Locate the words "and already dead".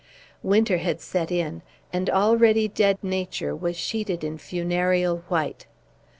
1.93-2.97